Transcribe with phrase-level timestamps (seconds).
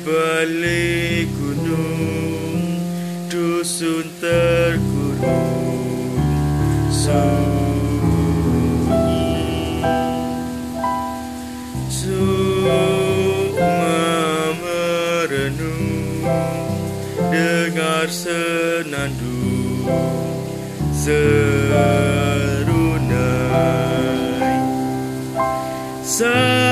[0.00, 2.80] balik gunung
[3.28, 5.72] dusun terkurung.
[7.02, 8.22] Sunyi
[11.90, 12.86] Suma
[14.62, 16.22] merenung
[17.26, 19.82] dengar senandung
[20.94, 21.82] serunai
[26.06, 26.71] Sa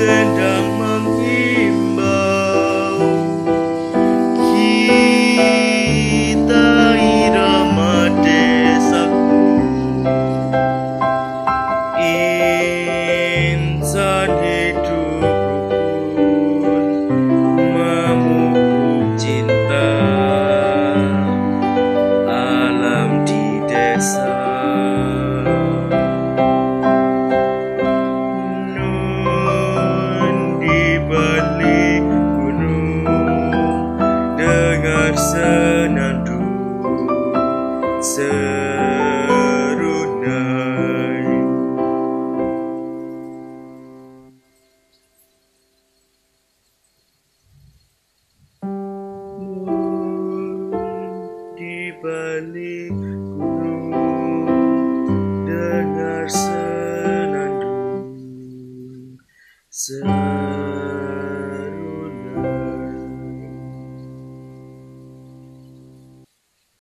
[0.00, 2.16] tendang menghimbau
[4.40, 5.36] Kita
[6.96, 9.44] irama desaku.
[13.52, 14.32] Insan
[55.46, 57.68] dengar senandung
[59.70, 60.65] serunai